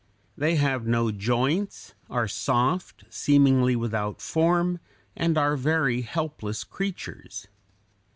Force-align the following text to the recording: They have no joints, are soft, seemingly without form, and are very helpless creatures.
They 0.35 0.55
have 0.55 0.87
no 0.87 1.11
joints, 1.11 1.93
are 2.09 2.27
soft, 2.27 3.03
seemingly 3.11 3.75
without 3.75 4.19
form, 4.19 4.79
and 5.15 5.37
are 5.37 5.55
very 5.55 6.01
helpless 6.01 6.63
creatures. 6.63 7.47